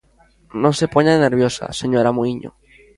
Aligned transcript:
Non 0.61 0.73
se 0.79 0.91
poña 0.93 1.21
nerviosa, 1.25 1.65
señora 1.81 2.15
Muíño. 2.17 2.51